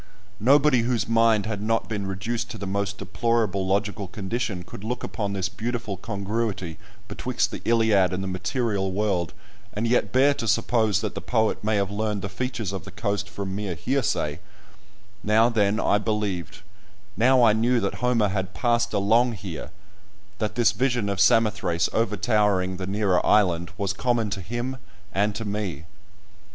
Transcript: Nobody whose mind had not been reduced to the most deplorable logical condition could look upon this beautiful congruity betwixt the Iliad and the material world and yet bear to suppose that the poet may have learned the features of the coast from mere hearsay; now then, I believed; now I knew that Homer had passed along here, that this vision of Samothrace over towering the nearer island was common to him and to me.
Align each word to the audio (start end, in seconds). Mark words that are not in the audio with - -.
Nobody 0.39 0.79
whose 0.79 1.07
mind 1.07 1.45
had 1.45 1.61
not 1.61 1.87
been 1.87 2.07
reduced 2.07 2.49
to 2.49 2.57
the 2.57 2.65
most 2.65 2.97
deplorable 2.97 3.67
logical 3.67 4.07
condition 4.07 4.63
could 4.63 4.83
look 4.83 5.03
upon 5.03 5.33
this 5.33 5.47
beautiful 5.47 5.95
congruity 5.95 6.79
betwixt 7.07 7.51
the 7.51 7.61
Iliad 7.65 8.11
and 8.11 8.23
the 8.23 8.27
material 8.27 8.91
world 8.91 9.31
and 9.73 9.85
yet 9.87 10.11
bear 10.11 10.33
to 10.33 10.47
suppose 10.47 11.01
that 11.01 11.13
the 11.13 11.21
poet 11.21 11.63
may 11.63 11.75
have 11.75 11.91
learned 11.91 12.23
the 12.23 12.29
features 12.29 12.71
of 12.73 12.83
the 12.83 12.89
coast 12.89 13.29
from 13.29 13.55
mere 13.55 13.75
hearsay; 13.75 14.39
now 15.23 15.49
then, 15.49 15.79
I 15.79 15.99
believed; 15.99 16.61
now 17.15 17.43
I 17.43 17.53
knew 17.53 17.79
that 17.79 18.01
Homer 18.01 18.29
had 18.29 18.55
passed 18.55 18.93
along 18.93 19.33
here, 19.33 19.69
that 20.39 20.55
this 20.55 20.71
vision 20.71 21.09
of 21.09 21.19
Samothrace 21.19 21.89
over 21.93 22.17
towering 22.17 22.77
the 22.77 22.87
nearer 22.87 23.23
island 23.23 23.69
was 23.77 23.93
common 23.93 24.31
to 24.31 24.41
him 24.41 24.77
and 25.13 25.35
to 25.35 25.45
me. 25.45 25.83